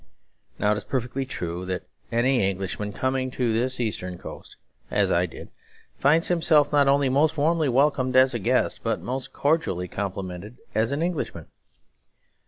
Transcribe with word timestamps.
Now 0.57 0.71
it 0.71 0.77
is 0.77 0.83
perfectly 0.83 1.27
true 1.27 1.63
that 1.67 1.83
any 2.11 2.49
Englishman 2.49 2.91
coming 2.91 3.29
to 3.29 3.53
this 3.53 3.79
eastern 3.79 4.17
coast, 4.17 4.57
as 4.89 5.11
I 5.11 5.27
did, 5.27 5.49
finds 5.99 6.27
himself 6.27 6.71
not 6.71 6.87
only 6.87 7.07
most 7.07 7.37
warmly 7.37 7.69
welcomed 7.69 8.15
as 8.15 8.33
a 8.33 8.39
guest, 8.39 8.79
but 8.81 8.99
most 8.99 9.31
cordially 9.31 9.87
complimented 9.87 10.57
as 10.73 10.91
an 10.91 11.03
Englishman. 11.03 11.45